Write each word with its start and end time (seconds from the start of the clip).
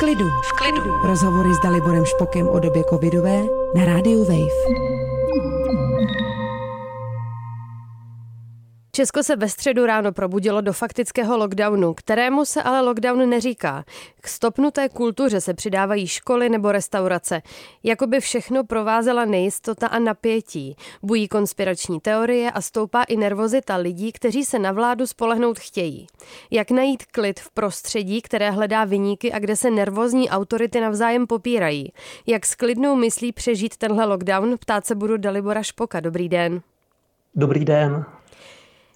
klidu. 0.00 0.28
V 0.28 0.52
klidu. 0.52 0.92
Rozhovory 1.04 1.54
s 1.54 1.60
Daliborem 1.60 2.04
Špokem 2.04 2.48
o 2.48 2.58
době 2.58 2.84
covidové 2.84 3.42
na 3.74 3.84
rádiu 3.84 4.24
Wave. 4.24 4.56
Česko 8.92 9.22
se 9.22 9.36
ve 9.36 9.48
středu 9.48 9.86
ráno 9.86 10.12
probudilo 10.12 10.60
do 10.60 10.72
faktického 10.72 11.36
lockdownu, 11.36 11.94
kterému 11.94 12.44
se 12.44 12.62
ale 12.62 12.80
lockdown 12.80 13.28
neříká. 13.28 13.84
K 14.20 14.28
stopnuté 14.28 14.88
kultuře 14.88 15.40
se 15.40 15.54
přidávají 15.54 16.06
školy 16.06 16.48
nebo 16.48 16.72
restaurace. 16.72 17.42
Jakoby 17.84 18.20
všechno 18.20 18.64
provázela 18.64 19.24
nejistota 19.24 19.86
a 19.86 19.98
napětí. 19.98 20.76
Bují 21.02 21.28
konspirační 21.28 22.00
teorie 22.00 22.50
a 22.50 22.60
stoupá 22.60 23.02
i 23.02 23.16
nervozita 23.16 23.76
lidí, 23.76 24.12
kteří 24.12 24.44
se 24.44 24.58
na 24.58 24.72
vládu 24.72 25.06
spolehnout 25.06 25.58
chtějí. 25.58 26.06
Jak 26.50 26.70
najít 26.70 27.04
klid 27.04 27.40
v 27.40 27.50
prostředí, 27.50 28.22
které 28.22 28.50
hledá 28.50 28.84
vyníky 28.84 29.32
a 29.32 29.38
kde 29.38 29.56
se 29.56 29.70
nervózní 29.70 30.30
autority 30.30 30.80
navzájem 30.80 31.26
popírají? 31.26 31.92
Jak 32.26 32.46
s 32.46 32.54
klidnou 32.54 32.96
myslí 32.96 33.32
přežít 33.32 33.76
tenhle 33.76 34.04
lockdown? 34.04 34.58
Ptát 34.58 34.86
se 34.86 34.94
budu 34.94 35.16
Dalibora 35.16 35.62
Špoka. 35.62 36.00
Dobrý 36.00 36.28
den. 36.28 36.60
Dobrý 37.34 37.64
den. 37.64 38.04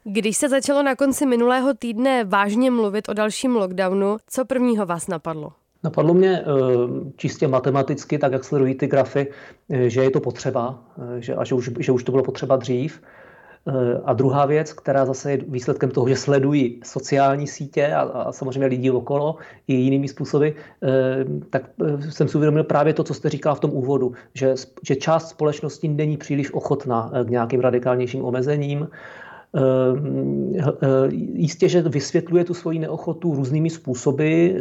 Když 0.06 0.36
se 0.36 0.48
začalo 0.48 0.82
na 0.82 0.96
konci 0.96 1.26
minulého 1.26 1.74
týdne 1.74 2.24
vážně 2.24 2.70
mluvit 2.70 3.08
o 3.08 3.12
dalším 3.12 3.56
lockdownu, 3.56 4.16
co 4.26 4.44
prvního 4.44 4.86
vás 4.86 5.08
napadlo? 5.08 5.52
Napadlo 5.84 6.14
mě 6.14 6.40
eh, 6.40 6.44
čistě 7.16 7.48
matematicky, 7.48 8.18
tak 8.18 8.32
jak 8.32 8.44
sledují 8.44 8.74
ty 8.74 8.86
grafy, 8.86 9.26
eh, 9.70 9.90
že 9.90 10.02
je 10.02 10.10
to 10.10 10.20
potřeba 10.20 10.78
eh, 10.98 11.20
že, 11.20 11.34
a 11.34 11.44
že 11.44 11.54
už, 11.54 11.70
že 11.78 11.92
už 11.92 12.04
to 12.04 12.12
bylo 12.12 12.24
potřeba 12.24 12.56
dřív. 12.56 13.02
A 14.04 14.12
druhá 14.12 14.46
věc, 14.46 14.72
která 14.72 15.06
zase 15.06 15.30
je 15.30 15.38
výsledkem 15.48 15.90
toho, 15.90 16.08
že 16.08 16.16
sledují 16.16 16.80
sociální 16.84 17.46
sítě 17.46 17.86
a, 17.86 18.00
a 18.00 18.32
samozřejmě 18.32 18.66
lidi 18.66 18.90
okolo 18.90 19.36
i 19.68 19.74
jinými 19.74 20.08
způsoby, 20.08 20.48
tak 21.50 21.62
jsem 22.10 22.28
si 22.28 22.36
uvědomil 22.36 22.64
právě 22.64 22.94
to, 22.94 23.04
co 23.04 23.14
jste 23.14 23.28
říkala 23.28 23.54
v 23.54 23.60
tom 23.60 23.70
úvodu, 23.70 24.12
že, 24.34 24.54
že 24.82 24.96
část 24.96 25.28
společnosti 25.28 25.88
není 25.88 26.16
příliš 26.16 26.52
ochotná 26.54 27.10
k 27.24 27.30
nějakým 27.30 27.60
radikálnějším 27.60 28.24
omezením 28.24 28.88
jistě, 31.12 31.68
že 31.68 31.82
vysvětluje 31.82 32.44
tu 32.44 32.54
svoji 32.54 32.78
neochotu 32.78 33.34
různými 33.34 33.70
způsoby, 33.70 34.46
eh, 34.46 34.58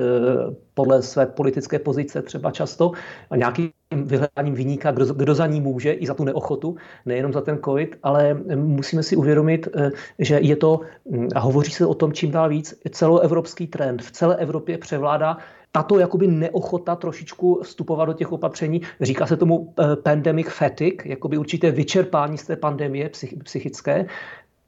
podle 0.73 1.01
své 1.01 1.25
politické 1.25 1.79
pozice 1.79 2.21
třeba 2.21 2.51
často, 2.51 2.91
a 3.29 3.35
nějakým 3.35 3.69
vyhledáním 3.91 4.53
vyníka, 4.53 4.91
kdo, 4.91 5.05
kdo 5.05 5.35
za 5.35 5.47
ní 5.47 5.61
může, 5.61 5.91
i 5.91 6.07
za 6.07 6.13
tu 6.13 6.23
neochotu, 6.23 6.75
nejenom 7.05 7.33
za 7.33 7.41
ten 7.41 7.59
COVID, 7.65 7.95
ale 8.03 8.37
musíme 8.55 9.03
si 9.03 9.15
uvědomit, 9.15 9.67
eh, 9.75 9.91
že 10.19 10.39
je 10.41 10.55
to, 10.55 10.79
hm, 11.11 11.27
a 11.35 11.39
hovoří 11.39 11.71
se 11.71 11.85
o 11.85 11.93
tom 11.93 12.13
čím 12.13 12.31
dál 12.31 12.49
víc, 12.49 12.75
celoevropský 12.89 13.67
trend. 13.67 14.01
V 14.01 14.11
celé 14.11 14.35
Evropě 14.35 14.77
převládá 14.77 15.37
tato 15.71 15.99
jakoby 15.99 16.27
neochota 16.27 16.95
trošičku 16.95 17.59
vstupovat 17.63 18.05
do 18.05 18.13
těch 18.13 18.31
opatření. 18.31 18.81
Říká 19.01 19.25
se 19.25 19.37
tomu 19.37 19.73
pandemic 20.03 20.47
fatigue, 20.49 21.01
jakoby 21.05 21.37
určité 21.37 21.71
vyčerpání 21.71 22.37
z 22.37 22.45
té 22.45 22.55
pandemie 22.55 23.09
psychické 23.43 24.05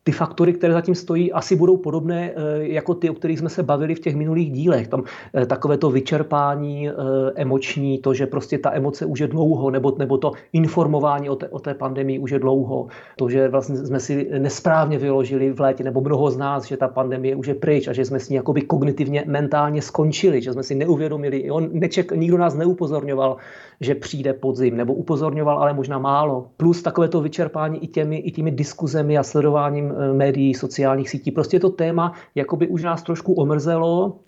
ty 0.05 0.11
faktory, 0.11 0.53
které 0.53 0.73
zatím 0.73 0.95
stojí, 0.95 1.31
asi 1.31 1.55
budou 1.55 1.77
podobné 1.77 2.31
eh, 2.31 2.33
jako 2.59 2.93
ty, 2.93 3.09
o 3.09 3.13
kterých 3.13 3.39
jsme 3.39 3.49
se 3.49 3.63
bavili 3.63 3.95
v 3.95 3.99
těch 3.99 4.15
minulých 4.15 4.51
dílech. 4.51 4.87
Tam 4.87 5.03
eh, 5.33 5.45
takové 5.45 5.77
to 5.77 5.89
vyčerpání 5.89 6.89
eh, 6.89 6.93
emoční, 7.35 7.97
to, 7.97 8.13
že 8.13 8.27
prostě 8.27 8.57
ta 8.57 8.73
emoce 8.73 9.05
už 9.05 9.19
je 9.19 9.27
dlouho, 9.27 9.71
nebo, 9.71 9.95
nebo 9.99 10.17
to 10.17 10.31
informování 10.53 11.29
o 11.29 11.35
té, 11.35 11.49
o 11.49 11.59
té 11.59 11.73
pandemii 11.73 12.19
už 12.19 12.31
je 12.31 12.39
dlouho, 12.39 12.87
to, 13.15 13.29
že 13.29 13.47
vlastně 13.47 13.77
jsme 13.77 13.99
si 13.99 14.29
nesprávně 14.39 14.97
vyložili 14.97 15.51
v 15.51 15.59
létě, 15.59 15.83
nebo 15.83 16.01
mnoho 16.01 16.31
z 16.31 16.37
nás, 16.37 16.65
že 16.65 16.77
ta 16.77 16.87
pandemie 16.87 17.35
už 17.35 17.47
je 17.47 17.55
pryč 17.55 17.87
a 17.87 17.93
že 17.93 18.05
jsme 18.05 18.19
s 18.19 18.29
ní 18.29 18.35
jakoby 18.35 18.61
kognitivně, 18.61 19.23
mentálně 19.27 19.81
skončili, 19.81 20.41
že 20.41 20.53
jsme 20.53 20.63
si 20.63 20.75
neuvědomili, 20.75 21.51
on 21.51 21.69
neček, 21.73 22.11
nikdo 22.11 22.37
nás 22.37 22.55
neupozorňoval, 22.55 23.37
že 23.81 23.95
přijde 23.95 24.33
podzim, 24.33 24.77
nebo 24.77 24.93
upozorňoval, 24.93 25.57
ale 25.59 25.73
možná 25.73 25.99
málo. 25.99 26.47
Plus 26.57 26.81
takové 26.81 27.07
to 27.07 27.21
vyčerpání 27.21 27.83
i 27.83 27.87
těmi, 27.87 28.17
i 28.17 28.31
těmi 28.31 28.51
diskuzemi 28.51 29.17
a 29.17 29.23
sledováním 29.23 29.94
médií, 30.13 30.53
sociálních 30.53 31.09
sítí. 31.09 31.31
Prostě 31.31 31.59
to 31.59 31.69
téma 31.69 32.13
jakoby 32.35 32.67
už 32.67 32.83
nás 32.83 33.03
trošku 33.03 33.33
omrzelo, 33.33 34.19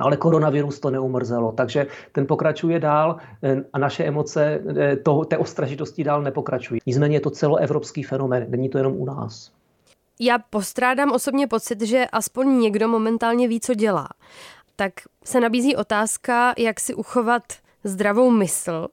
ale 0.00 0.16
koronavirus 0.16 0.80
to 0.80 0.90
neumrzelo, 0.90 1.52
takže 1.52 1.86
ten 2.12 2.26
pokračuje 2.26 2.80
dál 2.80 3.16
eh, 3.42 3.64
a 3.72 3.78
naše 3.78 4.04
emoce 4.04 4.60
eh, 4.76 4.96
toho, 4.96 5.24
té 5.24 5.38
ostražitosti 5.38 6.04
dál 6.04 6.22
nepokračují. 6.22 6.80
Nicméně 6.86 7.16
je 7.16 7.20
to 7.20 7.30
celoevropský 7.30 8.02
fenomén, 8.02 8.46
není 8.48 8.68
to 8.68 8.78
jenom 8.78 8.92
u 8.96 9.04
nás. 9.04 9.52
Já 10.20 10.38
postrádám 10.38 11.12
osobně 11.12 11.46
pocit, 11.46 11.80
že 11.80 12.06
aspoň 12.12 12.58
někdo 12.58 12.88
momentálně 12.88 13.48
ví, 13.48 13.60
co 13.60 13.74
dělá. 13.74 14.08
Tak 14.76 14.92
se 15.24 15.40
nabízí 15.40 15.76
otázka, 15.76 16.54
jak 16.58 16.80
si 16.80 16.94
uchovat 16.94 17.42
zdravou 17.84 18.30
mysl 18.30 18.86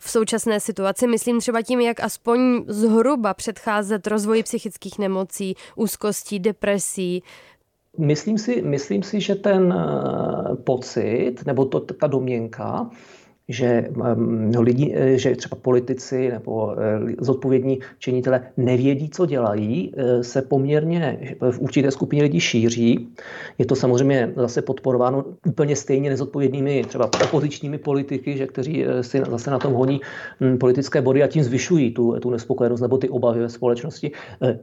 v 0.00 0.10
současné 0.10 0.60
situaci. 0.60 1.06
Myslím 1.06 1.40
třeba 1.40 1.62
tím, 1.62 1.80
jak 1.80 2.00
aspoň 2.00 2.64
zhruba 2.66 3.34
předcházet 3.34 4.06
rozvoji 4.06 4.42
psychických 4.42 4.98
nemocí, 4.98 5.54
úzkostí, 5.76 6.38
depresí. 6.38 7.22
Myslím 7.98 8.38
si, 8.38 8.62
myslím 8.62 9.02
si, 9.02 9.20
že 9.20 9.34
ten 9.34 9.72
eh, 9.72 10.56
pocit, 10.56 11.34
nebo 11.46 11.64
to, 11.64 11.80
ta 11.80 12.06
domněnka, 12.06 12.90
že 13.50 13.88
no, 14.16 14.62
lidi, 14.62 14.94
eh, 14.96 15.18
že 15.18 15.36
třeba 15.36 15.56
politici 15.62 16.30
nebo 16.30 16.74
eh, 16.78 17.14
zodpovědní 17.20 17.78
činitele 17.98 18.42
nevědí, 18.56 19.10
co 19.10 19.26
dělají, 19.26 19.92
eh, 19.96 20.24
se 20.24 20.42
poměrně 20.42 21.36
v 21.50 21.58
určité 21.60 21.90
skupině 21.90 22.22
lidí 22.22 22.40
šíří. 22.40 23.08
Je 23.58 23.66
to 23.66 23.76
samozřejmě 23.76 24.32
zase 24.36 24.62
podporováno 24.62 25.24
úplně 25.46 25.76
stejně 25.76 26.10
nezodpovědnými 26.10 26.84
třeba 26.88 27.10
opozičními 27.24 27.78
politiky, 27.78 28.36
že 28.36 28.46
kteří 28.46 28.84
si 29.00 29.22
zase 29.30 29.50
na 29.50 29.58
tom 29.58 29.72
honí 29.72 30.00
hm, 30.40 30.58
politické 30.58 31.02
body 31.02 31.22
a 31.22 31.26
tím 31.26 31.42
zvyšují 31.42 31.90
tu, 31.90 32.20
tu 32.20 32.30
nespokojenost 32.30 32.80
nebo 32.80 32.98
ty 32.98 33.08
obavy 33.08 33.40
ve 33.40 33.48
společnosti. 33.48 34.10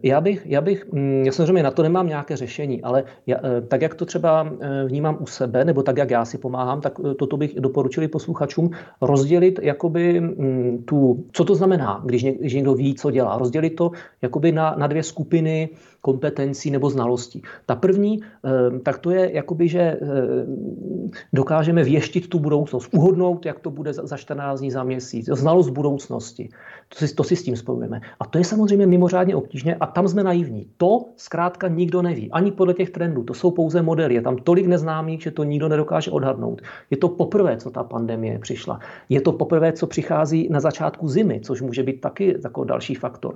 Já 0.03 0.21
bych, 0.21 0.41
já 0.45 0.61
bych, 0.61 0.85
hm, 0.93 1.23
já 1.25 1.31
samozřejmě 1.31 1.63
na 1.63 1.71
to 1.71 1.83
nemám 1.83 2.07
nějaké 2.07 2.37
řešení, 2.37 2.81
ale 2.81 3.03
já, 3.27 3.37
tak, 3.67 3.81
jak 3.81 3.95
to 3.95 4.05
třeba 4.05 4.53
vnímám 4.85 5.17
u 5.19 5.25
sebe, 5.25 5.65
nebo 5.65 5.83
tak, 5.83 5.97
jak 5.97 6.09
já 6.09 6.25
si 6.25 6.37
pomáhám, 6.37 6.81
tak 6.81 6.93
toto 7.17 7.37
bych 7.37 7.55
doporučili 7.59 8.07
posluchačům, 8.07 8.71
rozdělit 9.01 9.59
jakoby 9.61 10.21
mm, 10.21 10.83
tu, 10.85 11.25
co 11.31 11.45
to 11.45 11.55
znamená, 11.55 12.01
když, 12.05 12.23
někdo 12.53 12.73
ví, 12.73 12.95
co 12.95 13.11
dělá, 13.11 13.37
rozdělit 13.37 13.69
to 13.69 13.91
jakoby 14.21 14.51
na, 14.51 14.75
na 14.77 14.87
dvě 14.87 15.03
skupiny 15.03 15.69
kompetencí 16.01 16.71
nebo 16.71 16.89
znalostí. 16.89 17.41
Ta 17.65 17.75
první, 17.75 18.19
eh, 18.23 18.79
tak 18.79 18.97
to 18.97 19.11
je 19.11 19.35
jakoby, 19.35 19.67
že 19.67 19.79
eh, 19.79 19.99
dokážeme 21.33 21.83
věštit 21.83 22.29
tu 22.29 22.39
budoucnost, 22.39 22.89
uhodnout, 22.93 23.45
jak 23.45 23.59
to 23.59 23.69
bude 23.71 23.93
za 23.93 24.17
14 24.17 24.59
dní, 24.59 24.71
za 24.71 24.83
měsíc, 24.83 25.29
znalost 25.33 25.69
budoucnosti. 25.69 26.49
To 26.89 26.95
si, 26.95 27.15
to 27.15 27.23
si 27.23 27.35
s 27.35 27.43
tím 27.43 27.55
spojujeme. 27.55 28.01
A 28.19 28.25
to 28.25 28.37
je 28.37 28.43
samozřejmě 28.43 28.87
mimořádně 28.87 29.35
obtížné 29.35 29.75
a 29.75 29.85
tam 29.85 30.07
jsme 30.07 30.23
naivní. 30.23 30.67
To 30.77 31.05
zkrátka 31.15 31.67
nikdo 31.67 32.01
neví, 32.01 32.31
ani 32.31 32.51
podle 32.51 32.73
těch 32.73 32.89
trendů. 32.89 33.23
To 33.23 33.33
jsou 33.33 33.51
pouze 33.51 33.81
modely. 33.81 34.15
Je 34.15 34.21
tam 34.21 34.37
tolik 34.47 34.67
neznámých, 34.67 35.21
že 35.21 35.31
to 35.31 35.43
nikdo 35.43 35.67
nedokáže 35.67 36.11
odhadnout. 36.11 36.61
Je 36.91 36.97
to 36.97 37.09
poprvé, 37.09 37.57
co 37.57 37.69
ta 37.69 37.83
pandemie 37.83 38.39
přišla. 38.39 38.66
Je 39.09 39.21
to 39.21 39.31
poprvé, 39.31 39.73
co 39.73 39.87
přichází 39.87 40.47
na 40.51 40.59
začátku 40.59 41.07
zimy, 41.07 41.39
což 41.43 41.61
může 41.61 41.83
být 41.83 42.01
taky 42.01 42.35
jako 42.43 42.63
další 42.63 42.95
faktor. 42.95 43.35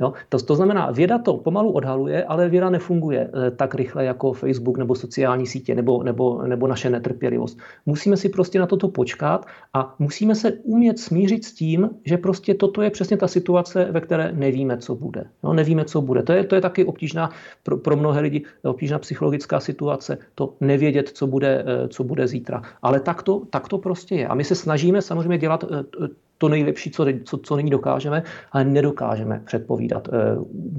Jo? 0.00 0.12
To, 0.28 0.38
to 0.38 0.54
znamená, 0.56 0.90
věda 0.90 1.18
to 1.18 1.36
pomalu 1.36 1.72
odhaluje, 1.72 2.24
ale 2.24 2.48
věda 2.48 2.70
nefunguje 2.70 3.30
eh, 3.30 3.50
tak 3.50 3.74
rychle 3.74 4.04
jako 4.04 4.32
Facebook 4.32 4.78
nebo 4.78 4.94
sociální 4.94 5.46
sítě 5.46 5.74
nebo, 5.74 6.02
nebo, 6.02 6.42
nebo 6.42 6.66
naše 6.66 6.90
netrpělivost. 6.90 7.58
Musíme 7.86 8.16
si 8.16 8.28
prostě 8.28 8.58
na 8.58 8.66
toto 8.66 8.88
počkat 8.88 9.46
a 9.74 9.94
musíme 9.98 10.34
se 10.34 10.52
umět 10.52 10.98
smířit 10.98 11.44
s 11.44 11.52
tím, 11.52 11.90
že 12.04 12.16
prostě 12.16 12.54
toto 12.54 12.82
je 12.82 12.90
přesně 12.90 13.16
ta 13.16 13.28
situace, 13.28 13.88
ve 13.90 14.00
které 14.00 14.32
nevíme, 14.32 14.78
co 14.78 14.94
bude. 14.94 15.24
No, 15.42 15.52
nevíme, 15.52 15.84
co 15.84 16.00
bude. 16.00 16.22
To 16.22 16.32
je, 16.32 16.44
to 16.44 16.54
je 16.54 16.60
taky 16.60 16.84
obtížná 16.84 17.30
pro, 17.62 17.76
pro 17.76 17.96
mnohé 17.96 18.20
lidi 18.20 18.44
obtížná 18.62 18.98
psychologická 18.98 19.60
situace, 19.60 20.18
to 20.34 20.54
nevědět, 20.60 21.08
co 21.08 21.26
bude, 21.26 21.64
eh, 21.66 21.88
co 21.88 22.04
bude 22.04 22.28
zítra. 22.28 22.62
Ale 22.82 23.00
tak 23.00 23.22
to, 23.22 23.42
tak 23.50 23.68
to 23.68 23.78
prostě 23.78 24.14
je. 24.14 24.28
A 24.28 24.34
my 24.34 24.44
se 24.44 24.54
snažíme 24.60 25.02
samozřejmě 25.02 25.38
dělat 25.38 25.64
eh, 25.64 26.08
to 26.38 26.48
nejlepší, 26.48 26.90
co, 26.90 27.06
co, 27.24 27.38
co 27.38 27.56
nyní 27.56 27.70
dokážeme, 27.70 28.22
ale 28.52 28.64
nedokážeme 28.64 29.42
předpovídat. 29.44 30.08
Eh, 30.08 30.36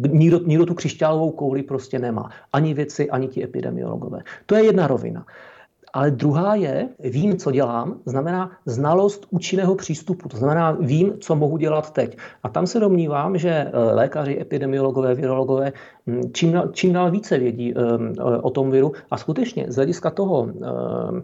nikdo, 0.08 0.40
nikdo 0.46 0.66
tu 0.66 0.74
křišťálovou 0.74 1.32
kouli 1.32 1.64
prostě 1.64 2.00
nemá. 2.00 2.30
Ani 2.54 2.74
věci, 2.74 3.10
ani 3.10 3.28
ti 3.28 3.44
epidemiologové. 3.44 4.20
To 4.46 4.56
je 4.56 4.64
jedna 4.64 4.88
rovina. 4.88 5.26
Ale 5.94 6.12
druhá 6.12 6.56
je, 6.56 6.90
vím, 7.00 7.38
co 7.38 7.52
dělám, 7.52 8.00
znamená 8.06 8.52
znalost 8.66 9.28
účinného 9.30 9.76
přístupu. 9.76 10.30
To 10.30 10.38
znamená, 10.38 10.72
vím, 10.72 11.14
co 11.20 11.36
mohu 11.36 11.58
dělat 11.58 11.94
teď. 11.94 12.18
A 12.44 12.50
tam 12.50 12.68
se 12.68 12.80
domnívám, 12.80 13.38
že 13.38 13.50
eh, 13.50 13.78
lékaři, 13.78 14.42
epidemiologové, 14.42 15.16
virologové 15.16 15.74
hm, 16.08 16.22
čím, 16.34 16.62
čím 16.72 16.94
dál 16.94 17.12
více 17.12 17.38
vědí 17.38 17.74
um, 17.74 18.14
o 18.42 18.50
tom 18.50 18.72
viru. 18.72 18.92
A 19.12 19.18
skutečně 19.18 19.66
z 19.68 19.76
hlediska 19.76 20.10
toho, 20.10 20.42
um, 20.42 21.24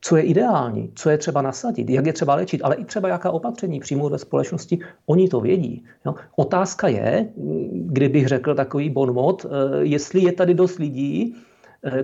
co 0.00 0.16
je 0.16 0.22
ideální, 0.22 0.90
co 0.94 1.10
je 1.10 1.18
třeba 1.18 1.42
nasadit, 1.42 1.90
jak 1.90 2.06
je 2.06 2.12
třeba 2.12 2.34
léčit, 2.34 2.60
ale 2.64 2.74
i 2.74 2.84
třeba 2.84 3.08
jaká 3.08 3.30
opatření 3.30 3.80
přijmout 3.80 4.08
ve 4.08 4.18
společnosti, 4.18 4.78
oni 5.06 5.28
to 5.28 5.40
vědí. 5.40 5.84
Jo? 6.06 6.14
Otázka 6.36 6.88
je, 6.88 7.28
kdybych 7.72 8.28
řekl 8.28 8.54
takový 8.54 8.90
bonmot, 8.90 9.46
jestli 9.80 10.22
je 10.22 10.32
tady 10.32 10.54
dost 10.54 10.78
lidí, 10.78 11.36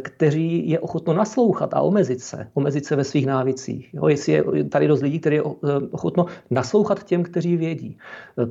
kteří 0.03 0.71
je 0.71 0.81
ochotno 0.81 1.15
naslouchat 1.15 1.75
a 1.75 1.81
omezit 1.81 2.21
se, 2.21 2.47
omezit 2.55 2.85
se 2.85 2.97
ve 2.97 3.05
svých 3.05 3.27
návicích. 3.27 3.95
Jo, 3.95 4.09
jestli 4.09 4.33
je 4.33 4.65
tady 4.65 4.89
dost 4.89 5.03
lidí, 5.03 5.19
kteří 5.21 5.37
je 5.37 5.43
ochotno 5.91 6.27
naslouchat 6.51 7.05
těm, 7.05 7.23
kteří 7.23 7.57
vědí. 7.57 7.99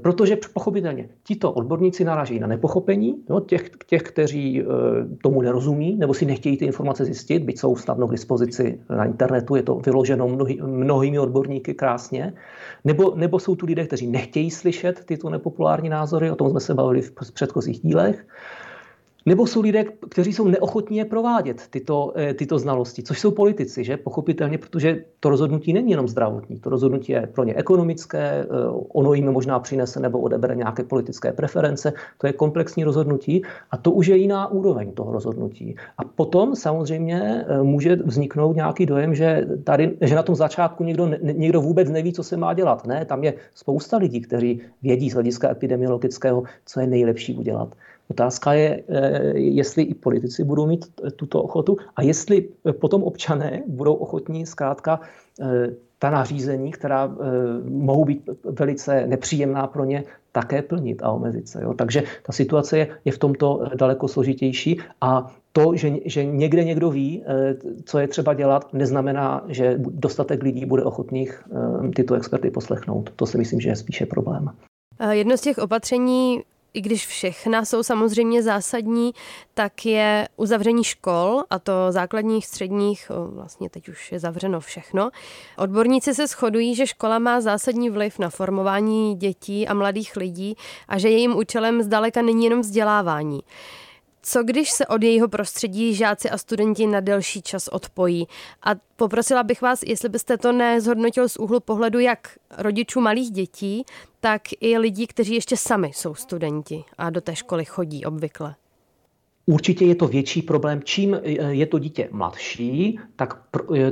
Protože 0.02 0.38
pochopitelně 0.54 1.10
tito 1.24 1.52
odborníci 1.52 2.04
naraží 2.04 2.40
na 2.40 2.48
nepochopení 2.48 3.24
jo, 3.30 3.40
těch, 3.40 3.70
těch, 3.88 4.02
kteří 4.04 4.64
tomu 5.24 5.42
nerozumí 5.42 5.98
nebo 5.98 6.14
si 6.14 6.26
nechtějí 6.26 6.58
ty 6.58 6.66
informace 6.66 7.06
zjistit, 7.06 7.44
byť 7.44 7.60
jsou 7.60 7.76
snadno 7.76 8.08
k 8.08 8.12
dispozici 8.12 8.80
na 8.90 9.06
internetu, 9.06 9.56
je 9.56 9.64
to 9.64 9.76
vyloženo 9.76 10.28
mnohý, 10.28 10.62
mnohými 10.62 11.20
odborníky 11.20 11.74
krásně, 11.74 12.34
nebo, 12.86 13.14
nebo 13.16 13.40
jsou 13.40 13.56
tu 13.56 13.66
lidé, 13.66 13.86
kteří 13.86 14.08
nechtějí 14.08 14.52
slyšet 14.52 15.06
tyto 15.06 15.30
nepopulární 15.30 15.90
názory, 15.90 16.32
o 16.32 16.36
tom 16.36 16.50
jsme 16.50 16.60
se 16.60 16.74
bavili 16.74 17.02
v 17.02 17.32
předchozích 17.34 17.80
dílech, 17.80 18.26
nebo 19.26 19.48
jsou 19.48 19.62
lidé, 19.62 19.84
kteří 20.10 20.34
jsou 20.34 20.48
neochotní 20.48 20.98
je 20.98 21.06
provádět 21.06 21.62
tyto, 21.70 22.14
eh, 22.16 22.34
tyto 22.34 22.60
znalosti, 22.60 23.04
což 23.04 23.20
jsou 23.20 23.32
politici, 23.32 23.84
že? 23.84 23.98
Pochopitelně, 23.98 24.58
protože 24.58 25.04
to 25.20 25.30
rozhodnutí 25.30 25.74
není 25.74 25.92
jenom 25.92 26.08
zdravotní, 26.08 26.60
to 26.60 26.70
rozhodnutí 26.70 27.12
je 27.12 27.28
pro 27.28 27.44
ně 27.44 27.56
ekonomické, 27.56 28.20
eh, 28.20 28.48
ono 28.94 29.14
jim 29.14 29.32
možná 29.32 29.60
přinese 29.60 30.00
nebo 30.00 30.20
odebere 30.20 30.56
nějaké 30.56 30.84
politické 30.84 31.34
preference, 31.34 31.94
to 32.18 32.28
je 32.28 32.34
komplexní 32.34 32.84
rozhodnutí 32.84 33.42
a 33.72 33.78
to 33.78 33.92
už 33.92 34.08
je 34.08 34.18
jiná 34.18 34.52
úroveň 34.52 34.92
toho 34.92 35.12
rozhodnutí. 35.12 35.76
A 35.98 36.04
potom 36.04 36.56
samozřejmě 36.56 37.46
eh, 37.48 37.64
může 37.64 37.96
vzniknout 37.96 38.56
nějaký 38.56 38.86
dojem, 38.86 39.16
že, 39.16 39.48
tady, 39.64 39.98
že 40.02 40.16
na 40.16 40.24
tom 40.24 40.36
začátku 40.36 40.84
někdo, 40.84 41.10
někdo 41.22 41.62
vůbec 41.62 41.90
neví, 41.90 42.14
co 42.14 42.24
se 42.24 42.38
má 42.38 42.54
dělat. 42.54 42.88
Ne, 42.88 43.06
tam 43.06 43.24
je 43.24 43.34
spousta 43.56 43.98
lidí, 43.98 44.22
kteří 44.22 44.62
vědí 44.84 45.10
z 45.10 45.14
hlediska 45.14 45.52
epidemiologického, 45.52 46.44
co 46.66 46.80
je 46.80 46.88
nejlepší 46.88 47.36
udělat. 47.36 47.76
Otázka 48.10 48.54
je, 48.54 48.84
eh, 48.90 49.38
jestli 49.38 49.84
i 49.84 49.94
politici 49.94 50.44
budou 50.44 50.68
mít 50.68 50.86
tuto 51.16 51.44
ochotu 51.44 51.78
a 51.96 52.02
jestli 52.02 52.50
potom 52.82 53.04
občané 53.04 53.64
budou 53.68 53.94
ochotní 53.94 54.46
zkrátka 54.46 55.00
eh, 55.42 55.46
ta 56.00 56.10
nařízení, 56.10 56.72
která 56.72 57.06
eh, 57.06 57.16
mohou 57.70 58.06
být 58.06 58.30
velice 58.44 59.08
nepříjemná 59.08 59.68
pro 59.68 59.86
ně, 59.86 60.04
také 60.32 60.62
plnit 60.62 61.04
a 61.04 61.12
omezit 61.12 61.48
se. 61.48 61.64
Jo. 61.64 61.74
Takže 61.74 62.04
ta 62.24 62.34
situace 62.34 62.78
je, 62.78 62.88
je 63.06 63.12
v 63.12 63.18
tomto 63.18 63.62
daleko 63.76 64.08
složitější 64.08 64.80
a 65.02 65.32
to, 65.52 65.76
že, 65.76 65.92
že 66.06 66.26
někde 66.26 66.64
někdo 66.64 66.90
ví, 66.90 67.24
co 67.86 68.00
je 68.00 68.08
třeba 68.08 68.34
dělat, 68.34 68.74
neznamená, 68.74 69.44
že 69.48 69.76
dostatek 69.78 70.44
lidí 70.44 70.66
bude 70.66 70.84
ochotných 70.84 71.44
tyto 71.96 72.14
experty 72.14 72.52
poslechnout. 72.52 73.10
To 73.16 73.26
si 73.26 73.38
myslím, 73.38 73.60
že 73.60 73.70
je 73.70 73.76
spíše 73.76 74.06
problém. 74.06 74.50
Jedno 75.12 75.38
z 75.38 75.42
těch 75.42 75.58
opatření 75.58 76.42
i 76.74 76.82
když 76.82 77.08
všechna 77.08 77.66
jsou 77.66 77.84
samozřejmě 77.84 78.44
zásadní, 78.44 79.12
tak 79.54 79.86
je 79.86 80.28
uzavření 80.38 80.84
škol, 80.84 81.44
a 81.50 81.60
to 81.60 81.74
základních, 81.90 82.46
středních, 82.46 83.12
vlastně 83.28 83.70
teď 83.70 83.90
už 83.90 84.12
je 84.12 84.20
zavřeno 84.20 84.60
všechno. 84.60 85.10
Odborníci 85.58 86.16
se 86.16 86.28
shodují, 86.28 86.76
že 86.76 86.88
škola 86.88 87.20
má 87.20 87.42
zásadní 87.42 87.90
vliv 87.90 88.20
na 88.20 88.30
formování 88.30 89.16
dětí 89.16 89.68
a 89.68 89.74
mladých 89.74 90.16
lidí 90.16 90.56
a 90.88 90.98
že 90.98 91.10
jejím 91.10 91.36
účelem 91.36 91.84
zdaleka 91.84 92.22
není 92.22 92.44
jenom 92.44 92.62
vzdělávání. 92.62 93.40
Co 94.22 94.44
když 94.44 94.72
se 94.72 94.88
od 94.88 95.04
jejího 95.04 95.28
prostředí 95.28 95.96
žáci 95.96 96.30
a 96.30 96.38
studenti 96.38 96.88
na 96.88 97.00
delší 97.00 97.42
čas 97.42 97.68
odpojí? 97.68 98.28
A 98.64 98.70
poprosila 98.96 99.44
bych 99.44 99.62
vás, 99.62 99.84
jestli 99.84 100.10
byste 100.10 100.38
to 100.38 100.52
nezhodnotil 100.52 101.30
z 101.30 101.38
úhlu 101.38 101.60
pohledu 101.60 102.00
jak 102.00 102.38
rodičů 102.58 103.02
malých 103.02 103.32
dětí, 103.32 103.86
tak 104.20 104.42
i 104.60 104.78
lidí, 104.78 105.08
kteří 105.08 105.36
ještě 105.36 105.58
sami 105.58 105.92
jsou 105.94 106.16
studenti 106.16 106.84
a 106.98 107.10
do 107.10 107.22
té 107.22 107.36
školy 107.36 107.66
chodí 107.66 108.06
obvykle. 108.06 108.56
Určitě 109.46 109.86
je 109.86 109.96
to 109.96 110.08
větší 110.08 110.42
problém. 110.42 110.82
Čím 110.84 111.20
je 111.50 111.66
to 111.66 111.80
dítě 111.80 112.10
mladší, 112.12 113.00
tak 113.16 113.42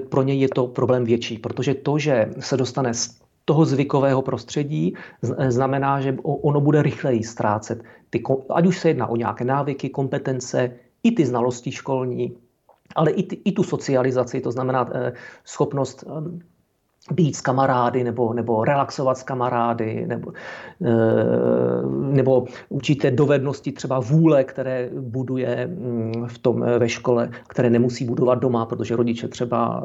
pro 0.10 0.24
něj 0.24 0.40
je 0.40 0.50
to 0.50 0.68
problém 0.68 1.06
větší, 1.06 1.38
protože 1.38 1.74
to, 1.74 2.00
že 2.00 2.30
se 2.40 2.58
dostane 2.58 2.94
z 2.94 3.27
toho 3.48 3.66
zvykového 3.66 4.22
prostředí, 4.22 4.94
znamená, 5.48 6.02
že 6.02 6.18
ono 6.24 6.62
bude 6.62 6.84
rychleji 6.84 7.24
ztrácet 7.24 7.84
ty, 8.10 8.24
ať 8.54 8.66
už 8.66 8.80
se 8.80 8.88
jedná 8.90 9.08
o 9.08 9.16
nějaké 9.16 9.46
návyky, 9.46 9.90
kompetence, 9.90 10.72
i 11.04 11.12
ty 11.12 11.26
znalosti 11.26 11.72
školní, 11.72 12.36
ale 12.96 13.12
i, 13.12 13.24
ty, 13.24 13.36
i 13.46 13.52
tu 13.52 13.64
socializaci, 13.64 14.42
to 14.42 14.52
znamená 14.52 14.90
eh, 14.94 15.14
schopnost 15.46 16.04
eh, 16.04 16.44
být 17.12 17.36
s 17.36 17.42
kamarády 17.42 18.04
nebo, 18.04 18.34
nebo 18.34 18.64
relaxovat 18.64 19.18
s 19.18 19.24
kamarády 19.24 20.06
nebo, 20.08 20.32
eh, 20.86 20.92
nebo 21.92 22.46
určité 22.70 23.12
dovednosti 23.12 23.72
třeba 23.72 24.00
vůle, 24.00 24.44
které 24.44 24.90
buduje 25.00 25.68
mm, 25.68 26.28
v 26.28 26.38
tom 26.38 26.66
ve 26.80 26.90
škole, 26.90 27.30
které 27.48 27.70
nemusí 27.70 28.06
budovat 28.06 28.36
doma, 28.36 28.66
protože 28.66 28.96
rodiče 28.96 29.28
třeba 29.28 29.84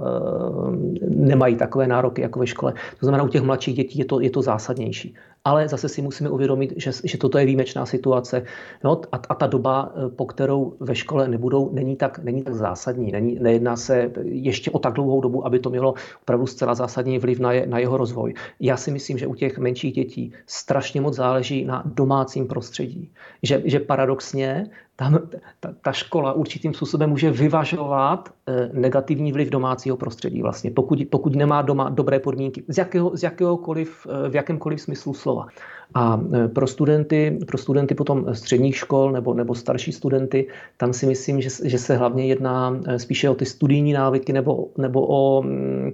nemají 1.09 1.57
takové 1.57 1.87
nároky 1.87 2.23
jako 2.23 2.41
ve 2.41 2.47
škole. 2.47 2.73
To 3.01 3.07
znamená, 3.07 3.25
u 3.25 3.29
těch 3.29 3.43
mladších 3.43 3.75
dětí 3.75 3.99
je 3.99 4.05
to, 4.05 4.21
je 4.21 4.31
to 4.31 4.43
zásadnější 4.43 5.15
ale 5.45 5.69
zase 5.69 5.89
si 5.89 6.03
musíme 6.03 6.31
uvědomit, 6.31 6.73
že, 6.77 6.91
že 7.05 7.19
toto 7.19 7.39
je 7.39 7.47
výjimečná 7.47 7.87
situace 7.87 8.45
no, 8.85 9.01
a, 9.13 9.17
a 9.29 9.35
ta 9.35 9.47
doba, 9.47 9.93
eh, 9.95 10.09
po 10.09 10.27
kterou 10.27 10.77
ve 10.81 10.95
škole 10.95 11.29
nebudou, 11.29 11.71
není 11.73 11.97
tak, 11.97 12.19
není 12.19 12.43
tak 12.43 12.55
zásadní. 12.55 13.13
Není, 13.13 13.39
nejedná 13.41 13.77
se 13.77 14.11
ještě 14.25 14.71
o 14.71 14.79
tak 14.79 14.95
dlouhou 14.95 15.21
dobu, 15.21 15.47
aby 15.47 15.59
to 15.59 15.71
mělo 15.71 15.95
opravdu 16.23 16.47
zcela 16.47 16.75
zásadní 16.75 17.19
vliv 17.19 17.39
na, 17.39 17.53
je, 17.53 17.67
na 17.67 17.79
jeho 17.79 17.97
rozvoj. 17.97 18.35
Já 18.61 18.77
si 18.77 18.91
myslím, 18.91 19.19
že 19.19 19.27
u 19.27 19.35
těch 19.35 19.59
menších 19.59 19.93
dětí 19.93 20.33
strašně 20.47 21.01
moc 21.01 21.15
záleží 21.15 21.65
na 21.65 21.83
domácím 21.87 22.47
prostředí. 22.47 23.11
Že, 23.43 23.63
že 23.65 23.81
paradoxně 23.81 24.71
tam 24.97 25.19
ta, 25.61 25.75
ta 25.83 25.93
škola 25.93 26.33
určitým 26.33 26.75
způsobem 26.75 27.11
může 27.11 27.31
vyvažovat 27.31 28.29
eh, 28.47 28.71
negativní 28.73 29.33
vliv 29.33 29.51
domácího 29.51 29.97
prostředí 29.97 30.43
vlastně, 30.43 30.71
pokud, 30.71 30.99
pokud 31.11 31.35
nemá 31.35 31.63
doma 31.63 31.91
dobré 31.91 32.21
podmínky, 32.21 32.65
z, 32.69 32.79
jakého, 32.79 33.17
z 33.17 33.23
jakéhokoliv, 33.23 34.07
eh, 34.11 34.29
v 34.29 34.35
jakémkoliv 34.35 34.81
smyslu 34.81 35.15
slova. 35.15 35.47
A 35.95 36.21
e, 36.45 36.49
pro 36.49 36.67
studenty, 36.67 37.39
pro 37.47 37.59
studenty 37.59 37.95
potom 37.95 38.35
středních 38.35 38.77
škol 38.77 39.13
nebo, 39.13 39.35
nebo 39.35 39.55
starší 39.55 39.93
studenty, 39.93 40.47
tam 40.77 40.93
si 40.93 41.07
myslím, 41.07 41.41
že, 41.41 41.49
že 41.65 41.79
se 41.79 41.97
hlavně 41.97 42.27
jedná 42.27 42.81
e, 42.87 42.99
spíše 42.99 43.31
o 43.31 43.35
ty 43.35 43.47
studijní 43.47 43.93
návyky 43.93 44.33
nebo, 44.33 44.69
nebo 44.79 45.07
o 45.07 45.43
mm, 45.43 45.93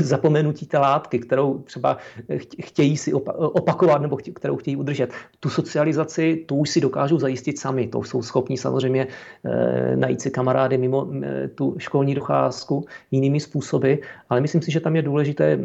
zapomenutí 0.00 0.66
té 0.66 0.78
látky, 0.78 1.18
kterou 1.18 1.58
třeba 1.58 1.96
chtějí 2.62 2.96
si 2.96 3.12
opakovat 3.12 4.02
nebo 4.02 4.16
kterou 4.16 4.56
chtějí 4.56 4.76
udržet. 4.76 5.12
Tu 5.40 5.48
socializaci, 5.48 6.44
tu 6.46 6.56
už 6.56 6.70
si 6.70 6.80
dokážou 6.80 7.18
zajistit 7.18 7.58
sami. 7.58 7.86
To 7.86 8.04
jsou 8.04 8.22
schopni 8.22 8.56
samozřejmě 8.56 9.06
e, 9.44 9.96
najít 9.96 10.20
si 10.20 10.30
kamarády 10.30 10.78
mimo 10.78 11.08
tu 11.54 11.74
školní 11.78 12.14
docházku 12.14 12.84
jinými 13.10 13.40
způsoby, 13.40 13.94
ale 14.28 14.40
myslím 14.40 14.62
si, 14.62 14.70
že 14.70 14.80
tam 14.80 14.96
je 14.96 15.02
důležité, 15.02 15.58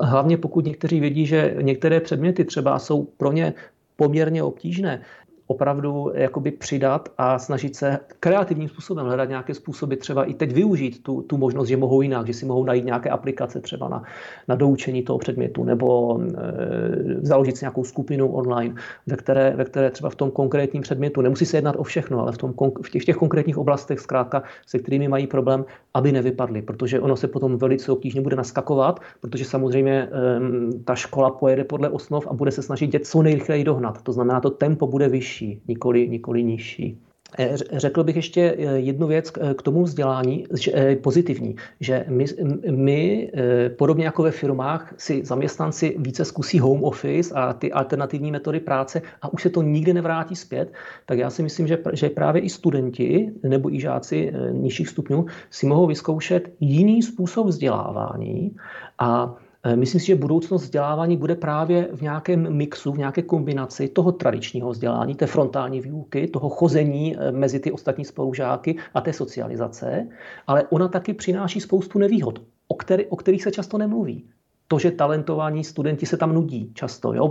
hlavně 0.00 0.36
pokud 0.36 0.64
někteří 0.64 1.00
vědí, 1.00 1.26
že 1.26 1.56
některé 1.60 2.00
předměty 2.00 2.31
předměty 2.32 2.44
třeba 2.44 2.78
jsou 2.78 3.04
pro 3.04 3.32
ně 3.32 3.54
poměrně 3.96 4.42
obtížné, 4.42 5.02
opravdu 5.52 6.12
jakoby 6.14 6.50
přidat 6.50 7.08
a 7.18 7.38
snažit 7.38 7.76
se 7.76 7.98
kreativním 8.20 8.68
způsobem 8.68 9.06
hledat 9.06 9.28
nějaké 9.28 9.54
způsoby, 9.54 9.94
třeba 9.94 10.24
i 10.24 10.34
teď 10.34 10.52
využít 10.52 11.02
tu, 11.02 11.22
tu 11.22 11.36
možnost, 11.36 11.68
že 11.68 11.76
mohou 11.76 12.02
jinak, 12.02 12.26
že 12.26 12.34
si 12.34 12.46
mohou 12.46 12.64
najít 12.64 12.84
nějaké 12.84 13.10
aplikace 13.10 13.60
třeba 13.60 13.88
na, 13.88 14.02
na 14.48 14.54
doučení 14.54 15.02
toho 15.02 15.18
předmětu 15.18 15.64
nebo 15.64 16.18
e, 16.20 16.26
založit 17.20 17.56
si 17.56 17.64
nějakou 17.64 17.84
skupinu 17.84 18.32
online, 18.32 18.74
ve 19.06 19.16
které, 19.16 19.52
ve 19.56 19.64
které 19.64 19.90
třeba 19.90 20.10
v 20.10 20.16
tom 20.16 20.30
konkrétním 20.30 20.82
předmětu, 20.82 21.20
nemusí 21.20 21.46
se 21.46 21.56
jednat 21.56 21.76
o 21.78 21.82
všechno, 21.82 22.20
ale 22.20 22.32
v, 22.32 22.38
tom, 22.38 22.54
v, 22.82 22.90
těch, 22.90 23.02
v 23.02 23.04
těch 23.04 23.16
konkrétních 23.16 23.58
oblastech 23.58 24.00
zkrátka, 24.00 24.42
se 24.66 24.78
kterými 24.78 25.08
mají 25.08 25.26
problém, 25.26 25.64
aby 25.94 26.12
nevypadly, 26.12 26.62
protože 26.62 27.00
ono 27.00 27.16
se 27.16 27.28
potom 27.28 27.58
velice 27.58 27.92
obtížně 27.92 28.20
bude 28.20 28.36
naskakovat, 28.36 29.00
protože 29.20 29.44
samozřejmě 29.44 29.92
e, 29.92 30.08
ta 30.84 30.94
škola 30.94 31.30
pojede 31.30 31.64
podle 31.64 31.88
osnov 31.88 32.26
a 32.26 32.32
bude 32.32 32.50
se 32.50 32.62
snažit 32.62 32.86
dět 32.86 33.06
co 33.06 33.22
nejrychleji 33.22 33.64
dohnat. 33.64 34.02
To 34.02 34.12
znamená, 34.12 34.40
to 34.40 34.50
tempo 34.50 34.86
bude 34.86 35.08
vyšší 35.08 35.41
vyšší, 35.42 35.62
nikoli, 35.68 36.08
nikoli 36.08 36.42
nižší. 36.44 36.98
Eh, 37.38 37.56
řekl 37.56 38.04
bych 38.04 38.16
ještě 38.16 38.56
eh, 38.58 38.78
jednu 38.78 39.06
věc 39.06 39.30
k 39.30 39.62
tomu 39.62 39.82
vzdělání, 39.82 40.44
eh, 40.74 40.96
pozitivní, 40.96 41.56
že 41.80 42.04
my, 42.08 42.24
my, 42.70 43.32
podobně 43.78 44.04
jako 44.04 44.22
ve 44.22 44.30
firmách, 44.30 44.94
si 44.96 45.24
zaměstnanci 45.24 45.96
více 45.98 46.24
zkusí 46.24 46.58
home 46.58 46.84
office 46.84 47.34
a 47.34 47.52
ty 47.52 47.72
alternativní 47.72 48.32
metody 48.32 48.60
práce 48.60 49.02
a 49.22 49.32
už 49.32 49.42
se 49.42 49.50
to 49.50 49.62
nikdy 49.62 49.94
nevrátí 49.94 50.36
zpět, 50.36 50.72
tak 51.06 51.18
já 51.18 51.30
si 51.30 51.42
myslím, 51.42 51.66
že, 51.66 51.78
že 51.92 52.10
právě 52.10 52.42
i 52.42 52.48
studenti 52.48 53.32
nebo 53.42 53.74
i 53.74 53.80
žáci 53.80 54.32
nižších 54.52 54.88
stupňů 54.88 55.26
si 55.50 55.66
mohou 55.66 55.86
vyzkoušet 55.86 56.52
jiný 56.60 57.02
způsob 57.02 57.46
vzdělávání 57.46 58.56
a 58.98 59.36
Eh, 59.36 59.41
myslím 59.74 60.00
si, 60.00 60.06
že 60.06 60.16
budoucnost 60.16 60.62
vzdělávání 60.62 61.16
bude 61.16 61.34
právě 61.34 61.88
v 61.92 62.02
nějakém 62.02 62.56
mixu, 62.56 62.92
v 62.92 62.98
nějaké 62.98 63.22
kombinaci 63.22 63.88
toho 63.88 64.12
tradičního 64.12 64.70
vzdělání, 64.70 65.14
té 65.14 65.26
frontální 65.26 65.80
výuky, 65.80 66.26
toho 66.28 66.48
chození 66.48 67.16
eh, 67.16 67.32
mezi 67.32 67.60
ty 67.60 67.72
ostatní 67.72 68.04
spolužáky 68.04 68.76
a 68.94 69.00
té 69.00 69.12
socializace, 69.12 70.08
ale 70.46 70.64
ona 70.70 70.88
taky 70.88 71.14
přináší 71.14 71.60
spoustu 71.60 71.98
nevýhod, 71.98 72.42
o, 72.68 72.74
který, 72.74 73.06
o 73.06 73.16
kterých 73.16 73.42
se 73.42 73.50
často 73.50 73.78
nemluví 73.78 74.28
to, 74.72 74.78
že 74.78 74.90
talentovaní 74.90 75.64
studenti 75.64 76.06
se 76.06 76.16
tam 76.16 76.32
nudí 76.32 76.72
často. 76.74 77.12
Jo? 77.12 77.30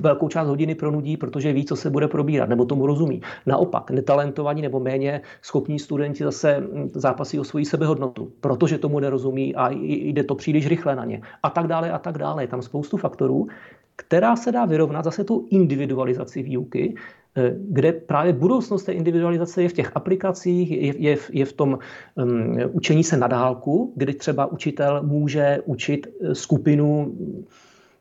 Velkou 0.00 0.28
část 0.28 0.48
hodiny 0.48 0.74
pronudí, 0.74 1.16
protože 1.16 1.52
ví, 1.52 1.64
co 1.64 1.76
se 1.76 1.90
bude 1.90 2.08
probírat, 2.08 2.48
nebo 2.48 2.64
tomu 2.64 2.86
rozumí. 2.86 3.22
Naopak, 3.46 3.90
netalentovaní 3.90 4.62
nebo 4.62 4.80
méně 4.80 5.22
schopní 5.42 5.78
studenti 5.78 6.24
zase 6.24 6.58
hm, 6.60 6.90
zápasí 6.94 7.38
o 7.38 7.44
svoji 7.44 7.64
sebehodnotu, 7.64 8.32
protože 8.40 8.78
tomu 8.78 8.98
nerozumí 9.00 9.54
a 9.54 9.70
jde 9.70 10.24
to 10.24 10.34
příliš 10.34 10.66
rychle 10.66 10.96
na 10.96 11.04
ně. 11.04 11.22
A 11.42 11.50
tak 11.50 11.66
dále, 11.66 11.90
a 11.90 11.98
tak 11.98 12.18
dále. 12.18 12.42
Je 12.42 12.48
tam 12.48 12.62
spoustu 12.62 12.96
faktorů, 12.96 13.46
která 13.96 14.36
se 14.36 14.52
dá 14.52 14.64
vyrovnat 14.64 15.04
zase 15.04 15.24
tu 15.24 15.46
individualizaci 15.50 16.42
výuky, 16.42 16.94
kde 17.58 17.92
právě 17.92 18.32
budoucnost 18.32 18.84
té 18.84 18.92
individualizace 18.92 19.62
je 19.62 19.68
v 19.68 19.72
těch 19.72 19.90
aplikacích, 19.94 20.70
je, 20.70 20.94
je, 20.98 21.18
je 21.32 21.44
v 21.44 21.52
tom 21.52 21.78
um, 22.14 22.56
učení 22.72 23.04
se 23.04 23.16
na 23.16 23.26
dálku, 23.26 23.92
kdy 23.96 24.14
třeba 24.14 24.46
učitel 24.46 25.02
může 25.02 25.58
učit 25.64 26.06
eh, 26.06 26.34
skupinu 26.34 27.14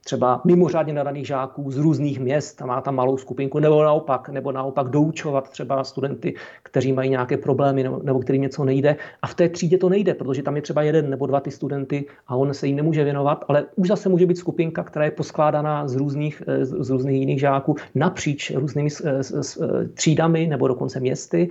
třeba 0.04 0.42
mimořádně 0.46 0.94
nadaných 0.94 1.28
žáků 1.28 1.72
z 1.72 1.78
různých 1.78 2.20
měst 2.20 2.62
a 2.62 2.66
má 2.66 2.82
tam 2.82 2.96
malou 2.96 3.18
skupinku, 3.18 3.60
nebo 3.60 3.84
naopak, 3.84 4.30
nebo 4.30 4.52
naopak 4.52 4.88
doučovat 4.88 5.50
třeba 5.50 5.84
studenty, 5.84 6.36
kteří 6.64 6.94
mají 6.94 7.10
nějaké 7.10 7.38
problémy 7.38 7.84
nebo, 7.84 8.00
nebo 8.04 8.20
kterým 8.20 8.42
něco 8.42 8.64
nejde. 8.64 8.96
A 9.22 9.28
v 9.28 9.34
té 9.34 9.50
třídě 9.50 9.78
to 9.78 9.90
nejde, 9.90 10.14
protože 10.14 10.44
tam 10.44 10.56
je 10.56 10.62
třeba 10.62 10.82
jeden 10.82 11.10
nebo 11.10 11.28
dva 11.28 11.40
ty 11.40 11.52
studenty 11.52 12.06
a 12.28 12.36
on 12.36 12.54
se 12.54 12.68
jim 12.68 12.76
nemůže 12.76 13.04
věnovat, 13.04 13.46
ale 13.48 13.66
už 13.76 13.88
zase 13.88 14.10
může 14.10 14.26
být 14.26 14.38
skupinka, 14.38 14.84
která 14.84 15.06
je 15.06 15.12
poskládaná 15.12 15.88
z 15.88 15.96
různých, 15.96 16.44
eh, 16.48 16.66
z 16.66 16.90
různých 16.90 17.20
jiných 17.20 17.40
žáků 17.40 17.76
napříč 17.96 18.52
různými 18.56 18.90
třídami 19.94 20.48
nebo 20.48 20.68
dokonce 20.68 21.00
městy 21.00 21.50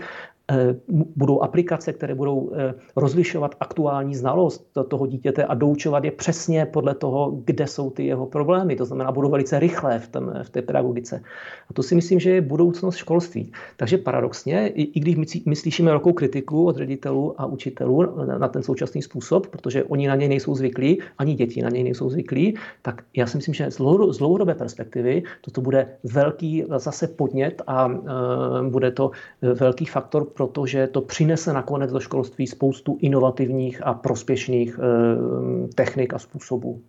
budou 1.16 1.40
aplikace, 1.40 1.92
které 1.92 2.14
budou 2.14 2.50
eh, 2.54 2.74
rozlišovat 2.96 3.54
aktuální 3.60 4.14
znalost 4.14 4.78
toho 4.88 5.06
dítěte 5.06 5.44
a 5.44 5.54
doučovat 5.54 6.04
je 6.04 6.10
přesně 6.10 6.66
podle 6.66 6.94
toho, 6.94 7.30
kde 7.44 7.66
jsou 7.66 7.90
ty 7.90 8.06
jeho 8.06 8.26
problémy. 8.26 8.76
To 8.76 8.84
znamená, 8.84 9.12
budou 9.12 9.30
velice 9.30 9.58
rychlé 9.58 9.98
v, 9.98 10.08
tom, 10.08 10.32
v 10.42 10.50
té 10.50 10.62
pedagogice. 10.62 11.22
A 11.70 11.72
to 11.72 11.82
si 11.82 11.94
myslím, 11.94 12.20
že 12.20 12.30
je 12.30 12.40
budoucnost 12.40 12.96
školství. 12.96 13.52
Takže 13.76 13.98
paradoxně, 13.98 14.68
i, 14.68 14.82
i 14.82 15.00
když 15.00 15.44
my, 15.46 15.56
slyšíme 15.56 15.90
velkou 15.90 16.12
kritiku 16.12 16.66
od 16.66 16.76
ředitelů 16.76 17.40
a 17.40 17.46
učitelů 17.46 18.02
na 18.38 18.48
ten 18.48 18.62
současný 18.62 19.02
způsob, 19.02 19.46
protože 19.46 19.84
oni 19.84 20.08
na 20.08 20.14
něj 20.14 20.28
nejsou 20.28 20.54
zvyklí, 20.54 20.98
ani 21.18 21.34
děti 21.34 21.62
na 21.62 21.68
něj 21.68 21.84
nejsou 21.84 22.10
zvyklí, 22.10 22.54
tak 22.82 23.02
já 23.16 23.26
si 23.26 23.36
myslím, 23.36 23.54
že 23.54 23.70
z, 23.70 23.80
z 24.10 24.18
dlouhodobé 24.18 24.54
perspektivy 24.54 25.22
toto 25.40 25.60
bude 25.60 25.88
velký 26.04 26.64
zase 26.76 27.08
podnět 27.08 27.62
a 27.66 27.88
e, 27.88 28.70
bude 28.70 28.90
to 28.90 29.10
velký 29.42 29.84
faktor 29.84 30.24
protože 30.46 30.86
to 30.86 31.00
přinese 31.00 31.52
nakonec 31.52 31.92
do 31.92 32.00
školství 32.00 32.46
spoustu 32.46 32.98
inovativních 33.00 33.86
a 33.86 33.94
prospěšných 33.94 34.78
eh, 34.78 35.68
technik 35.74 36.14
a 36.14 36.18
způsobů. 36.18 36.82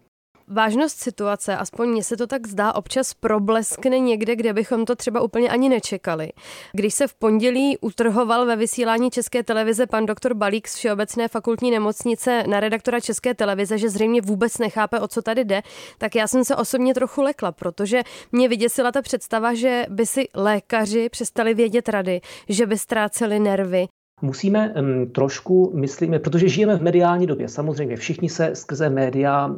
Vážnost 0.48 1.00
situace, 1.00 1.58
aspoň 1.58 1.90
mně 1.90 2.04
se 2.04 2.18
to 2.18 2.28
tak 2.28 2.48
zdá, 2.48 2.74
občas 2.74 3.14
probleskne 3.14 4.00
někde, 4.00 4.36
kde 4.36 4.54
bychom 4.54 4.86
to 4.86 4.96
třeba 4.96 5.22
úplně 5.22 5.50
ani 5.50 5.70
nečekali. 5.70 6.30
Když 6.74 6.94
se 6.94 7.08
v 7.08 7.14
pondělí 7.14 7.78
utrhoval 7.78 8.46
ve 8.46 8.56
vysílání 8.56 9.12
České 9.12 9.44
televize 9.44 9.88
pan 9.88 10.06
doktor 10.06 10.34
Balík 10.34 10.68
z 10.68 10.76
Všeobecné 10.76 11.28
fakultní 11.28 11.72
nemocnice 11.72 12.44
na 12.48 12.60
redaktora 12.60 13.00
České 13.00 13.34
televize, 13.34 13.78
že 13.78 13.90
zřejmě 13.90 14.22
vůbec 14.22 14.58
nechápe, 14.58 15.00
o 15.00 15.08
co 15.08 15.22
tady 15.22 15.46
jde, 15.46 15.62
tak 15.98 16.16
já 16.16 16.28
jsem 16.28 16.46
se 16.46 16.56
osobně 16.56 16.94
trochu 16.94 17.22
lekla, 17.22 17.52
protože 17.52 18.02
mě 18.32 18.50
vyděsila 18.50 18.92
ta 18.92 19.02
představa, 19.02 19.54
že 19.54 19.86
by 19.90 20.06
si 20.06 20.28
lékaři 20.36 21.10
přestali 21.10 21.54
vědět 21.54 21.90
rady, 21.90 22.22
že 22.50 22.66
by 22.66 22.78
ztráceli 22.78 23.40
nervy, 23.40 23.88
musíme 24.22 24.74
um, 24.74 25.12
trošku, 25.12 25.72
myslíme, 25.76 26.20
protože 26.20 26.48
žijeme 26.50 26.78
v 26.78 26.82
mediální 26.82 27.28
době, 27.28 27.48
samozřejmě 27.50 27.96
všichni 27.96 28.30
se 28.30 28.56
skrze 28.56 28.90
média 28.90 29.48
uh, 29.48 29.56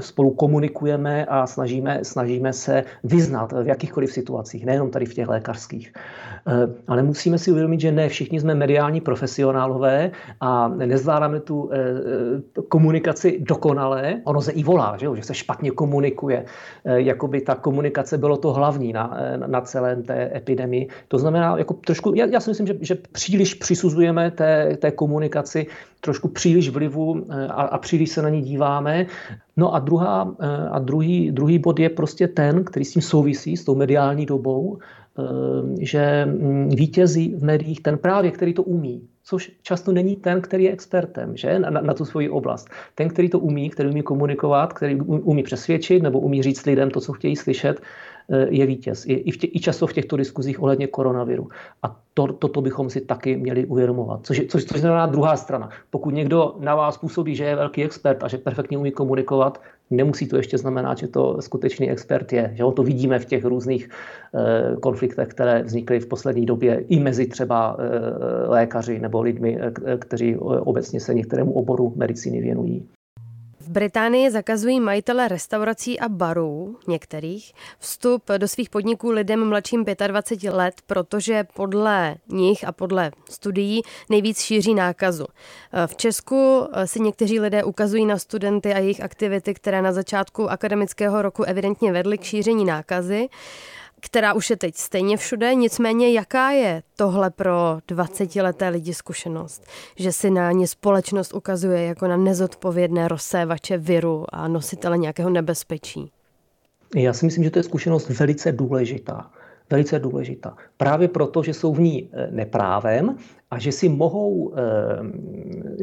spolu 0.00 0.30
komunikujeme 0.30 1.24
a 1.24 1.46
snažíme, 1.46 1.98
snažíme 2.02 2.52
se 2.52 2.84
vyznat 3.04 3.52
v 3.52 3.66
jakýchkoliv 3.66 4.12
situacích, 4.12 4.66
nejenom 4.66 4.90
tady 4.90 5.06
v 5.06 5.14
těch 5.14 5.28
lékařských. 5.28 5.92
Uh, 6.46 6.74
ale 6.88 7.02
musíme 7.02 7.38
si 7.38 7.50
uvědomit, 7.50 7.80
že 7.80 7.92
ne 7.92 8.08
všichni 8.08 8.40
jsme 8.40 8.54
mediální 8.54 9.00
profesionálové 9.00 10.10
a 10.40 10.68
nezvládáme 10.68 11.40
tu 11.40 11.62
uh, 11.62 11.72
komunikaci 12.68 13.38
dokonale. 13.40 14.20
Ono 14.24 14.42
se 14.42 14.52
i 14.52 14.62
volá, 14.62 14.96
že, 14.96 15.06
že 15.14 15.22
se 15.22 15.34
špatně 15.34 15.70
komunikuje, 15.70 16.44
uh, 16.84 16.92
jako 16.92 17.28
by 17.28 17.40
ta 17.40 17.54
komunikace 17.54 18.18
bylo 18.18 18.36
to 18.36 18.52
hlavní 18.52 18.92
na, 18.92 19.16
na 19.46 19.60
celé 19.60 19.96
té 19.96 20.30
epidemii. 20.34 20.88
To 21.08 21.18
znamená, 21.18 21.58
jako 21.58 21.74
trošku, 21.74 22.14
já, 22.14 22.26
já 22.26 22.40
si 22.40 22.50
myslím, 22.50 22.66
že, 22.66 22.74
že 22.80 22.94
příliš 23.12 23.54
při 23.54 23.73
přisuzujeme 23.74 24.30
té, 24.30 24.76
té 24.76 24.90
komunikaci 24.90 25.66
trošku 26.00 26.28
příliš 26.28 26.68
vlivu 26.68 27.26
eh, 27.26 27.46
a, 27.46 27.62
a 27.74 27.78
příliš 27.78 28.10
se 28.10 28.22
na 28.22 28.28
ní 28.28 28.42
díváme. 28.42 29.06
No 29.56 29.74
a, 29.74 29.78
druhá, 29.78 30.34
eh, 30.40 30.68
a 30.70 30.78
druhý, 30.78 31.30
druhý 31.30 31.58
bod 31.58 31.78
je 31.78 31.88
prostě 31.88 32.28
ten, 32.28 32.64
který 32.64 32.84
s 32.84 32.92
tím 32.92 33.02
souvisí, 33.02 33.56
s 33.56 33.64
tou 33.64 33.74
mediální 33.74 34.26
dobou, 34.26 34.78
eh, 34.78 35.22
že 35.80 36.26
mm, 36.26 36.70
vítězí 36.70 37.34
v 37.34 37.42
médiích 37.42 37.82
ten 37.82 37.98
právě, 37.98 38.30
který 38.30 38.54
to 38.54 38.62
umí 38.62 39.02
což 39.24 39.52
často 39.62 39.92
není 39.92 40.16
ten, 40.16 40.40
který 40.40 40.64
je 40.64 40.72
expertem 40.72 41.36
že? 41.36 41.58
Na, 41.58 41.80
na 41.80 41.94
tu 41.94 42.04
svoji 42.04 42.28
oblast. 42.28 42.68
Ten, 42.94 43.08
který 43.08 43.28
to 43.28 43.38
umí, 43.40 43.70
který 43.70 43.88
umí 43.88 44.02
komunikovat, 44.02 44.72
který 44.72 45.00
umí 45.00 45.42
přesvědčit 45.42 46.02
nebo 46.02 46.20
umí 46.20 46.42
říct 46.42 46.66
lidem 46.66 46.90
to, 46.90 47.00
co 47.00 47.12
chtějí 47.12 47.36
slyšet, 47.36 47.80
je 48.48 48.66
vítěz. 48.66 49.04
I, 49.06 49.30
v 49.30 49.36
tě, 49.36 49.46
I 49.52 49.60
často 49.60 49.86
v 49.86 49.92
těchto 49.92 50.16
diskuzích 50.16 50.62
ohledně 50.62 50.86
koronaviru. 50.86 51.48
A 51.82 52.00
to, 52.14 52.32
toto 52.32 52.60
bychom 52.60 52.90
si 52.90 53.00
taky 53.00 53.36
měli 53.36 53.66
uvědomovat. 53.66 54.20
Což, 54.26 54.42
což, 54.48 54.64
což 54.64 54.80
znamená 54.80 55.06
druhá 55.06 55.36
strana. 55.36 55.70
Pokud 55.90 56.10
někdo 56.10 56.54
na 56.58 56.74
vás 56.74 56.98
působí, 56.98 57.36
že 57.36 57.44
je 57.44 57.56
velký 57.56 57.84
expert 57.84 58.24
a 58.24 58.28
že 58.28 58.38
perfektně 58.38 58.78
umí 58.78 58.92
komunikovat, 58.92 59.60
nemusí 59.90 60.28
to 60.28 60.36
ještě 60.36 60.58
znamenat, 60.58 60.98
že 60.98 61.08
to 61.08 61.42
skutečný 61.42 61.90
expert 61.90 62.32
je. 62.32 62.50
Že 62.54 62.64
to 62.76 62.82
vidíme 62.82 63.18
v 63.18 63.24
těch 63.24 63.44
různých 63.44 63.88
e, 63.88 64.76
konfliktech, 64.76 65.28
které 65.28 65.62
vznikly 65.62 66.00
v 66.00 66.06
poslední 66.06 66.46
době 66.46 66.84
i 66.88 67.00
mezi 67.00 67.26
třeba 67.26 67.76
e, 67.78 68.48
lékaři 68.48 68.98
nebo 68.98 69.22
lidmi, 69.22 69.58
kteří 69.98 70.36
obecně 70.36 71.00
se 71.00 71.14
některému 71.14 71.52
oboru 71.52 71.92
medicíny 71.96 72.40
věnují. 72.40 72.88
V 73.64 73.68
Británii 73.68 74.30
zakazují 74.30 74.80
majitele 74.80 75.28
restaurací 75.28 76.00
a 76.00 76.08
barů 76.08 76.78
některých 76.88 77.52
vstup 77.78 78.22
do 78.38 78.48
svých 78.48 78.70
podniků 78.70 79.10
lidem 79.10 79.48
mladším 79.48 79.84
25 80.06 80.52
let, 80.52 80.74
protože 80.86 81.44
podle 81.54 82.16
nich 82.28 82.68
a 82.68 82.72
podle 82.72 83.12
studií 83.30 83.82
nejvíc 84.10 84.40
šíří 84.40 84.74
nákazu. 84.74 85.26
V 85.86 85.96
Česku 85.96 86.68
si 86.84 87.00
někteří 87.00 87.40
lidé 87.40 87.64
ukazují 87.64 88.06
na 88.06 88.18
studenty 88.18 88.74
a 88.74 88.78
jejich 88.78 89.00
aktivity, 89.00 89.54
které 89.54 89.82
na 89.82 89.92
začátku 89.92 90.50
akademického 90.50 91.22
roku 91.22 91.42
evidentně 91.42 91.92
vedly 91.92 92.18
k 92.18 92.24
šíření 92.24 92.64
nákazy 92.64 93.28
která 94.04 94.34
už 94.34 94.50
je 94.50 94.56
teď 94.56 94.76
stejně 94.76 95.16
všude, 95.16 95.54
nicméně 95.54 96.12
jaká 96.12 96.50
je 96.50 96.82
tohle 96.96 97.30
pro 97.30 97.78
20-leté 97.88 98.68
lidi 98.68 98.94
zkušenost, 98.94 99.64
že 99.96 100.12
si 100.12 100.30
na 100.30 100.52
ně 100.52 100.66
společnost 100.66 101.34
ukazuje 101.34 101.82
jako 101.82 102.08
na 102.08 102.16
nezodpovědné 102.16 103.08
rozsévače 103.08 103.78
viru 103.78 104.24
a 104.28 104.48
nositele 104.48 104.98
nějakého 104.98 105.30
nebezpečí? 105.30 106.10
Já 106.94 107.12
si 107.12 107.24
myslím, 107.24 107.44
že 107.44 107.50
to 107.50 107.58
je 107.58 107.62
zkušenost 107.62 108.08
velice 108.08 108.52
důležitá. 108.52 109.30
Velice 109.70 109.98
důležitá. 109.98 110.56
Právě 110.76 111.08
proto, 111.08 111.42
že 111.42 111.54
jsou 111.54 111.74
v 111.74 111.80
ní 111.80 112.10
eh, 112.12 112.28
neprávem 112.30 113.16
a 113.50 113.58
že 113.58 113.72
si 113.72 113.88
mohou 113.88 114.52
e, 114.54 114.60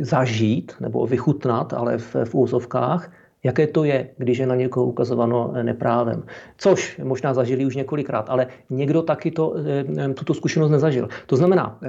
zažít 0.03 0.73
nebo 0.79 1.07
vychutnat, 1.07 1.73
ale 1.73 1.97
v, 1.97 2.15
v 2.25 2.35
úzovkách, 2.35 3.11
jaké 3.43 3.67
to 3.67 3.83
je, 3.83 4.09
když 4.17 4.37
je 4.37 4.47
na 4.47 4.55
někoho 4.55 4.85
ukazováno 4.85 5.51
eh, 5.55 5.63
neprávem. 5.63 6.23
Což 6.57 6.99
možná 7.03 7.33
zažili 7.33 7.65
už 7.65 7.75
několikrát, 7.75 8.29
ale 8.29 8.47
někdo 8.69 9.01
taky 9.01 9.31
to, 9.31 9.55
eh, 9.57 9.85
eh, 9.97 10.13
tuto 10.13 10.33
zkušenost 10.33 10.71
nezažil. 10.71 11.09
To 11.25 11.35
znamená, 11.35 11.79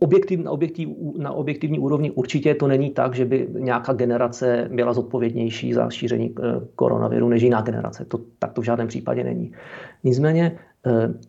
objektiv, 0.00 0.40
na, 0.44 0.50
objektiv, 0.50 0.88
na 1.18 1.32
objektivní 1.32 1.78
úrovni 1.78 2.10
určitě 2.10 2.54
to 2.54 2.66
není 2.66 2.90
tak, 2.90 3.14
že 3.14 3.24
by 3.24 3.48
nějaká 3.50 3.92
generace 3.92 4.68
byla 4.72 4.92
zodpovědnější 4.92 5.72
za 5.72 5.90
šíření 5.90 6.34
koronaviru 6.74 7.28
než 7.28 7.42
jiná 7.42 7.60
generace. 7.60 8.04
To, 8.04 8.18
tak 8.38 8.52
to 8.52 8.60
v 8.60 8.64
žádném 8.64 8.88
případě 8.88 9.24
není. 9.24 9.52
Nicméně 10.04 10.58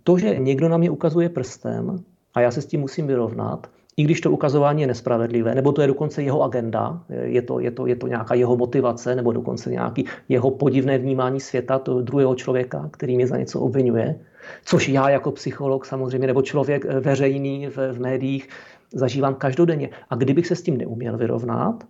to, 0.04 0.18
že 0.18 0.40
někdo 0.40 0.70
na 0.70 0.78
mě 0.78 0.90
ukazuje 0.90 1.30
prstem 1.30 2.04
a 2.34 2.42
já 2.42 2.52
se 2.52 2.62
s 2.62 2.66
tím 2.66 2.82
musím 2.82 3.08
vyrovnat, 3.08 3.68
i 3.98 4.04
když 4.04 4.22
to 4.22 4.32
ukazování 4.32 4.82
je 4.82 4.88
nespravedlivé, 4.88 5.56
nebo 5.56 5.72
to 5.72 5.82
je 5.82 5.88
dokonce 5.88 6.24
jeho 6.24 6.44
agenda, 6.44 7.04
je 7.10 7.42
to, 7.42 7.60
je 7.60 7.72
to, 7.72 7.88
je 7.88 7.96
to 7.96 8.08
nějaká 8.08 8.36
jeho 8.36 8.58
motivace, 8.58 9.16
nebo 9.16 9.32
dokonce 9.32 9.72
nějaký 9.72 10.06
jeho 10.30 10.52
podivné 10.52 10.98
vnímání 10.98 11.40
světa, 11.40 11.80
toho 11.80 12.02
druhého 12.02 12.36
člověka, 12.36 12.90
který 12.94 13.16
mě 13.16 13.28
za 13.28 13.38
něco 13.38 13.60
obvinuje, 13.60 14.20
což 14.66 14.90
já 14.90 15.10
jako 15.10 15.32
psycholog 15.32 15.86
samozřejmě, 15.86 16.28
nebo 16.28 16.42
člověk 16.42 16.86
eh, 16.86 17.00
veřejný 17.00 17.68
v, 17.68 17.94
v 17.94 18.00
médiích 18.00 18.50
zažívám 18.94 19.36
každodenně. 19.36 19.90
A 20.10 20.16
kdybych 20.16 20.48
se 20.48 20.56
s 20.56 20.62
tím 20.62 20.78
neuměl 20.78 21.18
vyrovnat, 21.18 21.84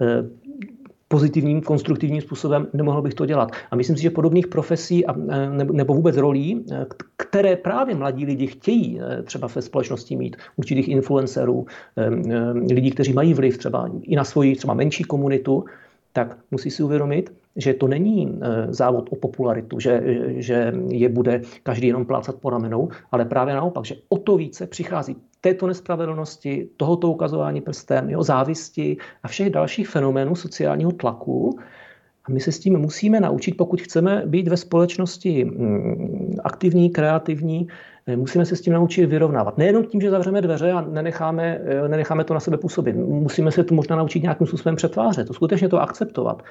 eh, 0.00 0.24
pozitivním, 1.12 1.60
konstruktivním 1.60 2.22
způsobem, 2.22 2.66
nemohl 2.72 3.02
bych 3.02 3.14
to 3.14 3.26
dělat. 3.26 3.52
A 3.70 3.76
myslím 3.76 3.96
si, 3.96 4.02
že 4.02 4.10
podobných 4.10 4.46
profesí 4.46 5.06
a, 5.06 5.12
e, 5.12 5.64
nebo 5.72 5.94
vůbec 5.94 6.16
rolí, 6.16 6.64
e, 6.72 6.86
které 7.16 7.56
právě 7.56 7.94
mladí 7.94 8.24
lidi 8.24 8.46
chtějí 8.46 9.00
e, 9.00 9.22
třeba 9.22 9.48
ve 9.54 9.62
společnosti 9.62 10.16
mít, 10.16 10.36
určitých 10.56 10.88
influencerů, 10.88 11.66
lidí, 12.72 12.90
kteří 12.90 13.12
mají 13.12 13.34
vliv 13.34 13.58
třeba 13.58 13.90
i 14.02 14.16
na 14.16 14.24
svoji 14.24 14.56
třeba 14.56 14.74
menší 14.74 15.04
komunitu, 15.04 15.64
tak 16.12 16.36
musí 16.50 16.70
si 16.70 16.82
uvědomit, 16.82 17.32
že 17.56 17.74
to 17.74 17.88
není 17.88 18.40
závod 18.68 19.08
o 19.12 19.16
popularitu, 19.16 19.80
že, 19.80 20.02
že 20.36 20.72
je 20.88 21.08
bude 21.08 21.40
každý 21.62 21.86
jenom 21.86 22.04
plácat 22.04 22.34
po 22.34 22.50
ramenou, 22.50 22.88
ale 23.12 23.24
právě 23.24 23.54
naopak, 23.54 23.84
že 23.84 23.94
o 24.08 24.18
to 24.18 24.36
více 24.36 24.66
přichází 24.66 25.16
této 25.40 25.66
nespravedlnosti, 25.66 26.68
tohoto 26.76 27.10
ukazování 27.10 27.60
prstem, 27.60 28.10
jo, 28.10 28.22
závisti 28.22 28.96
a 29.22 29.28
všech 29.28 29.50
dalších 29.50 29.88
fenoménů 29.88 30.36
sociálního 30.36 30.92
tlaku, 30.92 31.58
a 32.24 32.32
my 32.32 32.40
se 32.40 32.52
s 32.52 32.58
tím 32.58 32.78
musíme 32.78 33.20
naučit, 33.20 33.56
pokud 33.56 33.80
chceme 33.80 34.22
být 34.26 34.48
ve 34.48 34.56
společnosti 34.56 35.44
mm, 35.44 36.36
aktivní, 36.44 36.90
kreativní, 36.90 37.66
eh, 38.06 38.16
musíme 38.16 38.46
se 38.46 38.56
s 38.56 38.60
tím 38.60 38.72
naučit 38.72 39.06
vyrovnávat. 39.06 39.58
Nejenom 39.58 39.84
tím, 39.86 40.00
že 40.00 40.10
zavřeme 40.10 40.40
dveře 40.40 40.72
a 40.72 40.80
nenecháme, 40.80 41.60
eh, 41.64 41.88
nenecháme 41.88 42.24
to 42.24 42.34
na 42.34 42.40
sebe 42.40 42.56
působit. 42.56 42.96
Musíme 42.96 43.52
se 43.52 43.64
to 43.64 43.74
možná 43.74 43.96
naučit 43.96 44.22
nějakým 44.22 44.46
způsobem 44.46 44.76
přetvářet, 44.76 45.26
to 45.26 45.34
skutečně 45.34 45.68
to 45.68 45.80
akceptovat. 45.80 46.42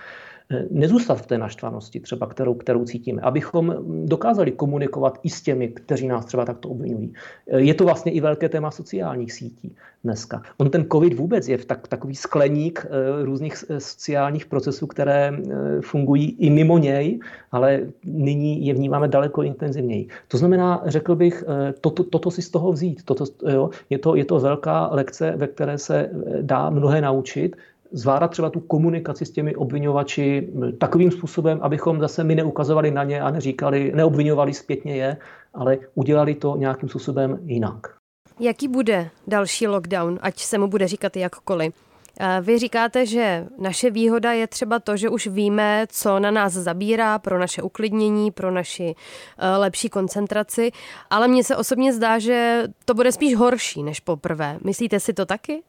Eh, 0.49 0.65
nezůstat 0.71 1.15
v 1.15 1.25
té 1.25 1.37
naštvanosti, 1.37 1.99
třeba 1.99 2.27
kterou, 2.27 2.53
kterou 2.53 2.85
cítíme, 2.85 3.21
abychom 3.21 3.75
dokázali 4.05 4.51
komunikovat 4.51 5.19
i 5.23 5.29
s 5.29 5.41
těmi, 5.41 5.67
kteří 5.67 6.07
nás 6.07 6.25
třeba 6.25 6.45
takto 6.45 6.69
obvinují. 6.69 7.13
Eh, 7.47 7.59
je 7.59 7.73
to 7.73 7.85
vlastně 7.85 8.11
i 8.11 8.21
velké 8.21 8.49
téma 8.49 8.71
sociálních 8.71 9.33
sítí 9.33 9.75
dneska. 10.03 10.41
On 10.57 10.69
ten 10.69 10.85
COVID 10.91 11.13
vůbec 11.13 11.47
je 11.47 11.57
tak, 11.57 11.87
takový 11.87 12.15
skleník 12.15 12.85
eh, 12.85 13.25
různých 13.25 13.55
sociálních 13.77 14.45
procesů, 14.45 14.87
které 14.87 15.33
fungují 15.81 16.35
i 16.39 16.49
mimo 16.49 16.77
něj, 16.77 17.19
ale 17.51 17.81
nyní 18.05 18.65
je 18.65 18.73
vnímáme 18.73 19.07
daleko 19.07 19.43
intenzivněji. 19.43 20.07
To 20.27 20.37
znamená, 20.37 20.81
řekl 20.85 21.15
bych, 21.15 21.43
toto, 21.81 22.03
toto 22.03 22.31
si 22.31 22.41
z 22.41 22.49
toho 22.49 22.71
vzít. 22.71 23.03
Toto, 23.05 23.25
jo, 23.51 23.69
je, 23.89 23.97
to, 23.97 24.15
je 24.15 24.25
to 24.25 24.39
velká 24.39 24.87
lekce, 24.91 25.33
ve 25.35 25.47
které 25.47 25.77
se 25.77 26.09
dá 26.41 26.69
mnohé 26.69 27.01
naučit, 27.01 27.55
zvládat 27.91 28.27
třeba 28.27 28.49
tu 28.49 28.59
komunikaci 28.59 29.25
s 29.25 29.31
těmi 29.31 29.55
obvinovači 29.55 30.49
takovým 30.77 31.11
způsobem, 31.11 31.59
abychom 31.61 31.99
zase 31.99 32.23
my 32.23 32.35
neukazovali 32.35 32.91
na 32.91 33.03
ně 33.03 33.21
a 33.21 33.31
neříkali, 33.31 33.91
neobvinovali 33.95 34.53
zpětně 34.53 34.95
je, 34.95 35.17
ale 35.53 35.77
udělali 35.95 36.35
to 36.35 36.55
nějakým 36.57 36.89
způsobem 36.89 37.39
jinak. 37.43 37.95
Jaký 38.39 38.67
bude 38.67 39.09
další 39.27 39.67
lockdown, 39.67 40.19
ať 40.21 40.39
se 40.39 40.57
mu 40.57 40.67
bude 40.67 40.87
říkat 40.87 41.17
jakkoliv? 41.17 41.73
Vy 42.41 42.59
říkáte, 42.59 43.05
že 43.05 43.47
naše 43.57 43.89
výhoda 43.89 44.31
je 44.31 44.47
třeba 44.47 44.79
to, 44.79 44.97
že 44.97 45.09
už 45.09 45.27
víme, 45.27 45.85
co 45.89 46.19
na 46.19 46.31
nás 46.31 46.53
zabírá 46.53 47.19
pro 47.19 47.39
naše 47.39 47.61
uklidnění, 47.61 48.31
pro 48.31 48.51
naši 48.51 48.95
e, 49.37 49.57
lepší 49.57 49.89
koncentraci, 49.89 50.71
ale 51.09 51.27
mně 51.27 51.43
se 51.43 51.55
osobně 51.55 51.93
zdá, 51.93 52.19
že 52.19 52.63
to 52.85 52.93
bude 52.93 53.11
spíš 53.11 53.35
horší 53.35 53.83
než 53.83 53.99
poprvé. 53.99 54.59
Myslíte 54.63 54.99
si 54.99 55.13
to 55.13 55.25
taky? 55.25 55.63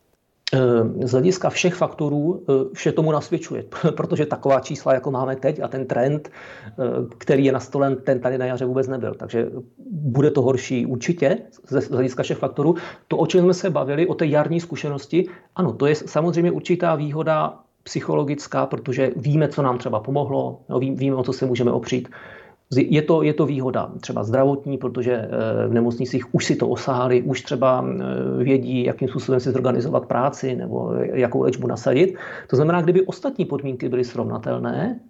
Z 1.05 1.11
hlediska 1.11 1.51
všech 1.51 1.75
faktorů 1.75 2.43
eh, 2.49 2.53
vše 2.75 2.93
tomu 2.93 3.13
nasvědčuje, 3.13 3.65
protože 3.97 4.27
taková 4.27 4.61
čísla, 4.61 4.95
jako 4.95 5.11
máme 5.11 5.37
teď 5.37 5.61
a 5.61 5.69
ten 5.69 5.87
trend, 5.87 6.31
eh, 6.67 6.73
který 7.19 7.45
je 7.45 7.53
nastolen, 7.53 7.97
ten 7.97 8.21
tady 8.21 8.39
na 8.39 8.47
jaře 8.47 8.65
vůbec 8.65 8.89
nebyl. 8.89 9.15
Takže 9.15 9.47
bude 9.91 10.31
to 10.31 10.43
horší 10.43 10.87
určitě 10.87 11.39
z 11.65 11.91
hlediska 11.91 12.23
všech 12.23 12.39
faktorů. 12.39 12.75
To, 13.09 13.17
o 13.17 13.27
čem 13.27 13.41
jsme 13.41 13.55
se 13.55 13.71
bavili, 13.71 14.07
o 14.07 14.15
té 14.15 14.27
jarní 14.27 14.61
zkušenosti, 14.61 15.27
ano, 15.57 15.73
to 15.73 15.87
je 15.87 15.95
samozřejmě 15.95 16.51
určitá 16.51 16.95
výhoda 16.95 17.59
psychologická, 17.83 18.67
protože 18.67 19.11
víme, 19.17 19.49
co 19.49 19.63
nám 19.63 19.79
třeba 19.79 20.01
pomohlo, 20.01 20.61
víme, 20.81 21.17
o 21.17 21.23
co 21.23 21.33
se 21.33 21.47
můžeme 21.47 21.73
opřít. 21.73 22.09
Je 22.77 23.03
to, 23.03 23.23
je 23.23 23.35
to 23.35 23.47
výhoda 23.47 23.91
třeba 24.01 24.25
zdravotní, 24.25 24.79
protože 24.79 25.13
eh, 25.13 25.69
v 25.69 25.73
nemocnicích 25.73 26.35
už 26.35 26.45
si 26.45 26.57
to 26.57 26.69
osáhli, 26.69 27.23
už 27.23 27.43
třeba 27.43 27.85
eh, 27.85 28.45
vědí, 28.45 28.85
jakým 28.85 29.09
způsobem 29.09 29.41
si 29.41 29.51
zorganizovat 29.51 30.07
práci 30.07 30.57
nebo 30.57 30.93
jakou 31.13 31.43
léčbu 31.43 31.67
nasadit. 31.67 32.15
To 32.47 32.57
znamená, 32.57 32.83
kdyby 32.83 33.07
ostatní 33.07 33.45
podmínky 33.45 33.89
byly 33.89 34.05
srovnatelné, 34.05 35.01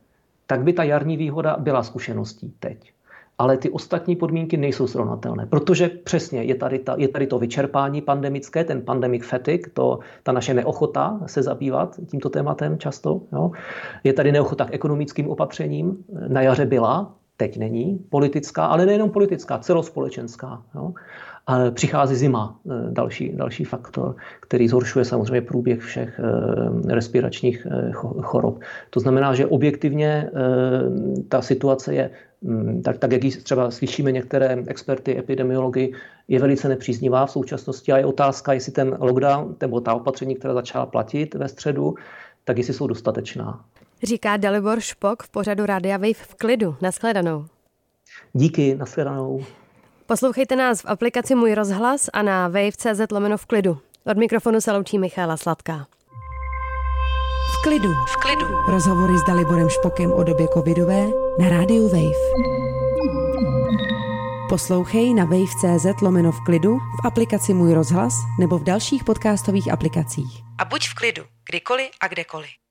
tak 0.47 0.63
by 0.63 0.73
ta 0.73 0.83
jarní 0.83 1.17
výhoda 1.17 1.57
byla 1.59 1.83
zkušeností 1.83 2.53
teď. 2.61 2.93
Ale 3.39 3.57
ty 3.57 3.71
ostatní 3.71 4.17
podmínky 4.17 4.57
nejsou 4.57 4.87
srovnatelné, 4.87 5.47
protože 5.47 5.89
přesně 5.89 6.43
je 6.43 6.55
tady, 6.55 6.79
ta, 6.79 6.95
je 6.99 7.09
tady 7.09 7.27
to 7.27 7.39
vyčerpání 7.39 8.01
pandemické, 8.01 8.65
ten 8.65 8.83
pandemic 8.83 9.27
fatigue, 9.27 9.71
to, 9.73 9.99
ta 10.23 10.33
naše 10.33 10.55
neochota 10.55 11.21
se 11.27 11.43
zabývat 11.43 11.97
tímto 12.07 12.31
tématem 12.31 12.79
často. 12.79 13.21
Jo. 13.33 13.51
Je 14.05 14.13
tady 14.13 14.33
neochota 14.33 14.65
k 14.65 14.75
ekonomickým 14.75 15.29
opatřením. 15.29 16.05
Na 16.29 16.43
jaře 16.43 16.67
byla, 16.67 17.15
teď 17.43 17.59
není 17.59 17.99
politická, 18.09 18.67
ale 18.67 18.87
nejenom 18.87 19.11
politická, 19.11 19.59
celospolečenská. 19.59 20.63
Jo. 20.75 20.95
A 21.47 21.71
přichází 21.71 22.15
zima, 22.15 22.55
e, 22.71 22.91
další, 22.95 23.33
další 23.35 23.65
faktor, 23.65 24.15
který 24.41 24.69
zhoršuje 24.69 25.05
samozřejmě 25.05 25.41
průběh 25.41 25.81
všech 25.81 26.21
e, 26.21 26.95
respiračních 26.95 27.67
e, 27.67 27.93
chorob. 28.23 28.63
To 28.91 29.01
znamená, 29.01 29.35
že 29.35 29.47
objektivně 29.47 30.31
ta 31.29 31.43
situace 31.43 31.95
je, 31.95 32.11
mm, 32.43 32.83
tak, 32.83 32.99
tak 32.99 33.13
jak 33.13 33.23
třeba 33.43 33.71
slyšíme 33.71 34.13
některé 34.13 34.63
experty, 34.67 35.19
epidemiology, 35.19 35.93
je 36.29 36.39
velice 36.39 36.69
nepříznivá 36.69 37.27
v 37.27 37.31
současnosti 37.31 37.93
a 37.93 37.99
je 37.99 38.07
otázka, 38.07 38.53
jestli 38.53 38.73
ten 38.73 38.97
lockdown 39.01 39.57
nebo 39.61 39.81
ta 39.81 39.95
opatření, 39.95 40.35
která 40.35 40.55
začala 40.55 40.87
platit 40.87 41.35
ve 41.35 41.49
středu, 41.49 41.95
tak 42.45 42.59
jestli 42.59 42.75
jsou 42.75 42.87
dostatečná. 42.87 43.65
Říká 44.03 44.37
Dalibor 44.37 44.81
Špok 44.81 45.23
v 45.23 45.29
pořadu 45.29 45.67
Rádia 45.67 45.97
Wave 45.97 46.15
v 46.15 46.35
klidu. 46.35 46.77
Naschledanou. 46.81 47.47
Díky, 48.33 48.75
naschledanou. 48.75 49.45
Poslouchejte 50.07 50.57
nás 50.57 50.81
v 50.81 50.87
aplikaci 50.87 51.35
Můj 51.35 51.55
rozhlas 51.55 52.11
a 52.13 52.23
na 52.23 52.49
wave.cz 52.49 53.11
lomeno 53.13 53.37
v 53.37 53.47
klidu. 53.47 53.79
Od 54.05 54.17
mikrofonu 54.17 54.61
se 54.61 54.73
loučí 54.73 54.99
Michála 54.99 55.37
Sladká. 55.37 55.87
V 57.53 57.63
klidu. 57.63 57.93
V 57.93 58.17
klidu. 58.17 58.47
Rozhovory 58.69 59.19
s 59.19 59.23
Daliborem 59.27 59.69
Špokem 59.69 60.13
o 60.13 60.23
době 60.23 60.49
covidové 60.55 61.07
na 61.39 61.49
rádiu 61.49 61.89
Wave. 61.89 62.53
Poslouchej 64.49 65.15
na 65.15 65.25
wave.cz 65.25 66.01
lomeno 66.03 66.33
v 66.33 66.45
klidu, 66.45 66.79
v 66.79 67.07
aplikaci 67.07 67.55
Můj 67.55 67.75
rozhlas 67.75 68.15
nebo 68.41 68.59
v 68.59 68.65
dalších 68.65 69.05
podcastových 69.05 69.73
aplikacích. 69.73 70.43
A 70.59 70.65
buď 70.65 70.89
v 70.89 70.95
klidu, 70.95 71.23
kdykoliv 71.51 71.91
a 72.01 72.09
kdekoliv. 72.09 72.62